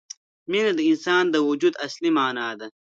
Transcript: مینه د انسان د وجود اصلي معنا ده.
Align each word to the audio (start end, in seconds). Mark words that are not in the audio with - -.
مینه 0.51 0.71
د 0.77 0.81
انسان 0.91 1.23
د 1.29 1.35
وجود 1.49 1.73
اصلي 1.85 2.09
معنا 2.17 2.47
ده. 2.59 2.67